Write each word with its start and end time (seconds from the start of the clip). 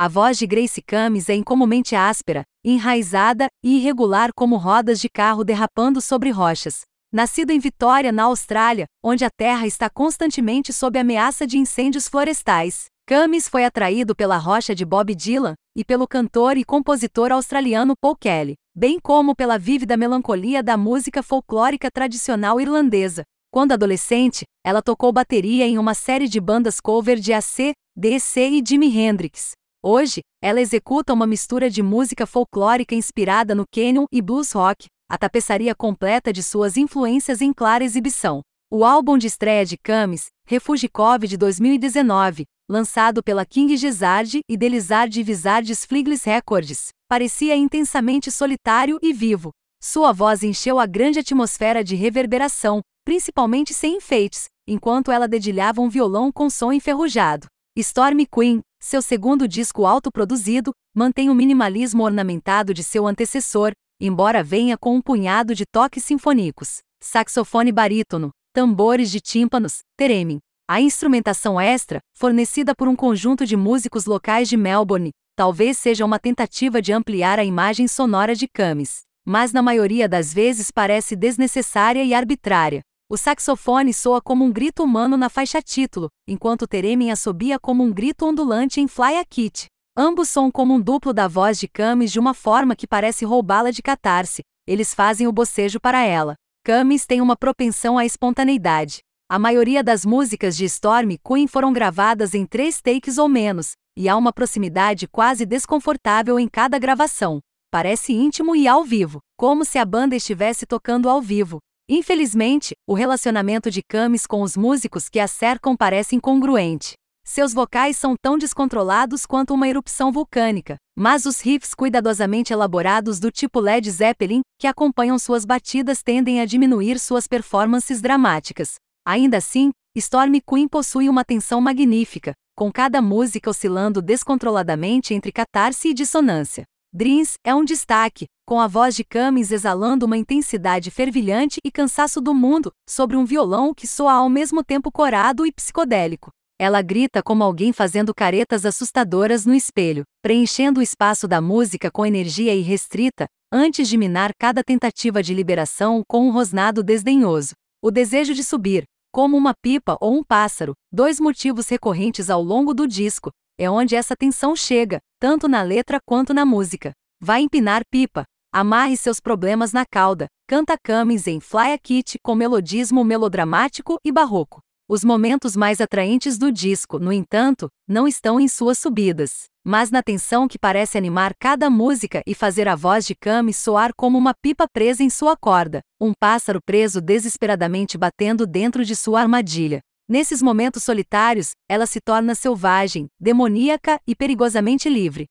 A 0.00 0.06
voz 0.06 0.38
de 0.38 0.46
Grace 0.46 0.80
Camis 0.80 1.28
é 1.28 1.34
incomumente 1.34 1.96
áspera, 1.96 2.44
enraizada 2.64 3.48
e 3.64 3.78
irregular 3.78 4.30
como 4.32 4.54
rodas 4.54 5.00
de 5.00 5.08
carro 5.08 5.42
derrapando 5.42 6.00
sobre 6.00 6.30
rochas. 6.30 6.82
Nascido 7.12 7.50
em 7.50 7.58
Vitória, 7.58 8.12
na 8.12 8.22
Austrália, 8.22 8.86
onde 9.02 9.24
a 9.24 9.28
terra 9.28 9.66
está 9.66 9.90
constantemente 9.90 10.72
sob 10.72 10.96
ameaça 10.96 11.44
de 11.48 11.58
incêndios 11.58 12.06
florestais, 12.06 12.84
Camis 13.08 13.48
foi 13.48 13.64
atraído 13.64 14.14
pela 14.14 14.36
rocha 14.36 14.72
de 14.72 14.84
Bob 14.84 15.12
Dylan 15.16 15.54
e 15.76 15.84
pelo 15.84 16.06
cantor 16.06 16.56
e 16.56 16.62
compositor 16.62 17.32
australiano 17.32 17.94
Paul 18.00 18.14
Kelly, 18.14 18.54
bem 18.76 19.00
como 19.00 19.34
pela 19.34 19.58
vívida 19.58 19.96
melancolia 19.96 20.62
da 20.62 20.76
música 20.76 21.24
folclórica 21.24 21.90
tradicional 21.90 22.60
irlandesa. 22.60 23.24
Quando 23.50 23.72
adolescente, 23.72 24.44
ela 24.64 24.80
tocou 24.80 25.12
bateria 25.12 25.66
em 25.66 25.76
uma 25.76 25.92
série 25.92 26.28
de 26.28 26.40
bandas 26.40 26.78
cover 26.78 27.18
de 27.18 27.32
AC, 27.32 27.72
DC 27.96 28.48
e 28.48 28.62
Jimi 28.64 28.96
Hendrix. 28.96 29.58
Hoje, 29.90 30.20
ela 30.42 30.60
executa 30.60 31.14
uma 31.14 31.26
mistura 31.26 31.70
de 31.70 31.82
música 31.82 32.26
folclórica 32.26 32.94
inspirada 32.94 33.54
no 33.54 33.64
canyon 33.72 34.04
e 34.12 34.20
blues 34.20 34.52
rock, 34.52 34.84
a 35.10 35.16
tapeçaria 35.16 35.74
completa 35.74 36.30
de 36.30 36.42
suas 36.42 36.76
influências 36.76 37.40
em 37.40 37.54
clara 37.54 37.82
exibição. 37.82 38.42
O 38.70 38.84
álbum 38.84 39.16
de 39.16 39.26
estreia 39.26 39.64
de 39.64 39.78
Camis, 39.78 40.26
Refugikov 40.46 41.26
de 41.26 41.38
2019, 41.38 42.44
lançado 42.68 43.22
pela 43.22 43.46
King 43.46 43.78
Gizzard 43.78 44.40
e 44.46 44.58
Delizard 44.58 45.22
Vizards 45.22 45.86
Fliglis 45.86 46.22
Records, 46.22 46.88
parecia 47.08 47.56
intensamente 47.56 48.30
solitário 48.30 48.98
e 49.00 49.14
vivo. 49.14 49.52
Sua 49.82 50.12
voz 50.12 50.42
encheu 50.42 50.78
a 50.78 50.84
grande 50.84 51.20
atmosfera 51.20 51.82
de 51.82 51.96
reverberação, 51.96 52.82
principalmente 53.06 53.72
sem 53.72 53.96
enfeites, 53.96 54.48
enquanto 54.66 55.10
ela 55.10 55.26
dedilhava 55.26 55.80
um 55.80 55.88
violão 55.88 56.30
com 56.30 56.50
som 56.50 56.74
enferrujado. 56.74 57.46
Stormy 57.80 58.26
Queen, 58.26 58.60
seu 58.80 59.00
segundo 59.00 59.46
disco 59.46 59.86
autoproduzido, 59.86 60.72
mantém 60.92 61.30
o 61.30 61.34
minimalismo 61.34 62.02
ornamentado 62.02 62.74
de 62.74 62.82
seu 62.82 63.06
antecessor, 63.06 63.70
embora 64.00 64.42
venha 64.42 64.76
com 64.76 64.96
um 64.96 65.00
punhado 65.00 65.54
de 65.54 65.64
toques 65.64 66.04
sinfônicos, 66.04 66.78
saxofone 67.00 67.70
barítono, 67.70 68.30
tambores 68.52 69.12
de 69.12 69.20
tímpanos, 69.20 69.78
teremim. 69.96 70.40
A 70.68 70.80
instrumentação 70.80 71.60
extra, 71.60 72.00
fornecida 72.16 72.74
por 72.74 72.88
um 72.88 72.96
conjunto 72.96 73.46
de 73.46 73.56
músicos 73.56 74.06
locais 74.06 74.48
de 74.48 74.56
Melbourne, 74.56 75.10
talvez 75.36 75.78
seja 75.78 76.04
uma 76.04 76.18
tentativa 76.18 76.82
de 76.82 76.92
ampliar 76.92 77.38
a 77.38 77.44
imagem 77.44 77.86
sonora 77.86 78.34
de 78.34 78.48
Camis, 78.48 79.02
mas 79.24 79.52
na 79.52 79.62
maioria 79.62 80.08
das 80.08 80.34
vezes 80.34 80.72
parece 80.72 81.14
desnecessária 81.14 82.02
e 82.02 82.12
arbitrária. 82.12 82.82
O 83.10 83.16
saxofone 83.16 83.94
soa 83.94 84.20
como 84.20 84.44
um 84.44 84.52
grito 84.52 84.84
humano 84.84 85.16
na 85.16 85.30
faixa 85.30 85.62
título, 85.62 86.10
enquanto 86.26 86.62
o 86.62 86.66
theremin 86.66 87.10
assobia 87.10 87.58
como 87.58 87.82
um 87.82 87.90
grito 87.90 88.26
ondulante 88.26 88.82
em 88.82 88.86
Fly 88.86 89.16
a 89.16 89.24
Kit. 89.24 89.64
Ambos 89.96 90.28
soam 90.28 90.50
como 90.50 90.74
um 90.74 90.80
duplo 90.80 91.14
da 91.14 91.26
voz 91.26 91.58
de 91.58 91.66
Camis 91.66 92.12
de 92.12 92.20
uma 92.20 92.34
forma 92.34 92.76
que 92.76 92.86
parece 92.86 93.24
roubá-la 93.24 93.70
de 93.70 93.80
catarse. 93.80 94.42
Eles 94.66 94.92
fazem 94.92 95.26
o 95.26 95.32
bocejo 95.32 95.80
para 95.80 96.04
ela. 96.04 96.34
Camis 96.62 97.06
tem 97.06 97.22
uma 97.22 97.34
propensão 97.34 97.96
à 97.96 98.04
espontaneidade. 98.04 98.98
A 99.26 99.38
maioria 99.38 99.82
das 99.82 100.04
músicas 100.04 100.54
de 100.54 100.66
Stormy 100.66 101.16
Queen 101.16 101.46
foram 101.46 101.72
gravadas 101.72 102.34
em 102.34 102.44
três 102.44 102.78
takes 102.82 103.16
ou 103.16 103.26
menos, 103.26 103.72
e 103.96 104.06
há 104.06 104.18
uma 104.18 104.34
proximidade 104.34 105.08
quase 105.08 105.46
desconfortável 105.46 106.38
em 106.38 106.46
cada 106.46 106.78
gravação. 106.78 107.40
Parece 107.70 108.12
íntimo 108.12 108.54
e 108.54 108.68
ao 108.68 108.84
vivo, 108.84 109.20
como 109.34 109.64
se 109.64 109.78
a 109.78 109.84
banda 109.86 110.14
estivesse 110.14 110.66
tocando 110.66 111.08
ao 111.08 111.22
vivo. 111.22 111.58
Infelizmente, 111.90 112.74
o 112.86 112.92
relacionamento 112.92 113.70
de 113.70 113.80
Camis 113.82 114.26
com 114.26 114.42
os 114.42 114.58
músicos 114.58 115.08
que 115.08 115.18
a 115.18 115.26
cercam 115.26 115.74
parece 115.74 116.14
incongruente. 116.14 116.92
Seus 117.24 117.54
vocais 117.54 117.96
são 117.96 118.14
tão 118.20 118.36
descontrolados 118.36 119.24
quanto 119.24 119.54
uma 119.54 119.66
erupção 119.66 120.12
vulcânica, 120.12 120.76
mas 120.98 121.24
os 121.24 121.40
riffs 121.40 121.74
cuidadosamente 121.74 122.52
elaborados 122.52 123.18
do 123.18 123.30
tipo 123.30 123.58
Led 123.58 123.90
Zeppelin, 123.90 124.42
que 124.58 124.66
acompanham 124.66 125.18
suas 125.18 125.46
batidas, 125.46 126.02
tendem 126.02 126.40
a 126.40 126.44
diminuir 126.44 126.98
suas 126.98 127.26
performances 127.26 128.02
dramáticas. 128.02 128.74
Ainda 129.06 129.38
assim, 129.38 129.70
Stormy 129.96 130.42
Queen 130.42 130.68
possui 130.68 131.08
uma 131.08 131.24
tensão 131.24 131.58
magnífica, 131.58 132.32
com 132.54 132.70
cada 132.70 133.00
música 133.00 133.48
oscilando 133.48 134.02
descontroladamente 134.02 135.14
entre 135.14 135.32
catarse 135.32 135.88
e 135.88 135.94
dissonância. 135.94 136.64
Dreams 136.92 137.34
é 137.44 137.54
um 137.54 137.64
destaque, 137.64 138.26
com 138.48 138.58
a 138.58 138.66
voz 138.66 138.96
de 138.96 139.04
Camis 139.04 139.52
exalando 139.52 140.06
uma 140.06 140.16
intensidade 140.16 140.90
fervilhante 140.90 141.60
e 141.62 141.70
cansaço 141.70 142.18
do 142.18 142.32
mundo, 142.32 142.72
sobre 142.88 143.14
um 143.14 143.26
violão 143.26 143.74
que 143.74 143.86
soa 143.86 144.14
ao 144.14 144.30
mesmo 144.30 144.64
tempo 144.64 144.90
corado 144.90 145.44
e 145.44 145.52
psicodélico. 145.52 146.30
Ela 146.58 146.80
grita 146.80 147.22
como 147.22 147.44
alguém 147.44 147.74
fazendo 147.74 148.14
caretas 148.14 148.64
assustadoras 148.64 149.44
no 149.44 149.54
espelho, 149.54 150.02
preenchendo 150.22 150.80
o 150.80 150.82
espaço 150.82 151.28
da 151.28 151.42
música 151.42 151.90
com 151.90 152.06
energia 152.06 152.54
irrestrita, 152.54 153.26
antes 153.52 153.86
de 153.86 153.98
minar 153.98 154.30
cada 154.40 154.64
tentativa 154.64 155.22
de 155.22 155.34
liberação 155.34 156.02
com 156.08 156.26
um 156.26 156.30
rosnado 156.30 156.82
desdenhoso. 156.82 157.52
O 157.84 157.90
desejo 157.90 158.32
de 158.32 158.42
subir, 158.42 158.84
como 159.12 159.36
uma 159.36 159.52
pipa 159.62 159.98
ou 160.00 160.16
um 160.16 160.24
pássaro, 160.24 160.72
dois 160.90 161.20
motivos 161.20 161.68
recorrentes 161.68 162.30
ao 162.30 162.42
longo 162.42 162.72
do 162.72 162.88
disco, 162.88 163.30
é 163.58 163.68
onde 163.70 163.94
essa 163.94 164.16
tensão 164.16 164.56
chega, 164.56 165.00
tanto 165.20 165.46
na 165.46 165.60
letra 165.60 165.98
quanto 166.02 166.32
na 166.32 166.46
música. 166.46 166.92
Vai 167.20 167.42
empinar 167.42 167.82
pipa. 167.90 168.24
Amarre 168.50 168.96
seus 168.96 169.20
problemas 169.20 169.74
na 169.74 169.84
cauda. 169.84 170.26
Canta 170.46 170.78
Camis 170.82 171.26
em 171.26 171.38
Fly 171.38 171.74
a 171.74 171.78
Kit 171.78 172.18
com 172.22 172.34
melodismo 172.34 173.04
melodramático 173.04 173.98
e 174.02 174.10
barroco. 174.10 174.60
Os 174.88 175.04
momentos 175.04 175.54
mais 175.54 175.82
atraentes 175.82 176.38
do 176.38 176.50
disco, 176.50 176.98
no 176.98 177.12
entanto, 177.12 177.68
não 177.86 178.08
estão 178.08 178.40
em 178.40 178.48
suas 178.48 178.78
subidas, 178.78 179.44
mas 179.62 179.90
na 179.90 180.02
tensão 180.02 180.48
que 180.48 180.58
parece 180.58 180.96
animar 180.96 181.34
cada 181.38 181.68
música 181.68 182.22
e 182.26 182.34
fazer 182.34 182.66
a 182.66 182.74
voz 182.74 183.04
de 183.04 183.14
Camis 183.14 183.58
soar 183.58 183.92
como 183.94 184.16
uma 184.16 184.32
pipa 184.32 184.66
presa 184.66 185.02
em 185.02 185.10
sua 185.10 185.36
corda, 185.36 185.82
um 186.00 186.14
pássaro 186.18 186.58
preso 186.64 187.02
desesperadamente 187.02 187.98
batendo 187.98 188.46
dentro 188.46 188.82
de 188.82 188.96
sua 188.96 189.20
armadilha. 189.20 189.80
Nesses 190.08 190.40
momentos 190.40 190.82
solitários, 190.82 191.50
ela 191.68 191.84
se 191.84 192.00
torna 192.00 192.34
selvagem, 192.34 193.08
demoníaca 193.20 194.00
e 194.06 194.16
perigosamente 194.16 194.88
livre. 194.88 195.26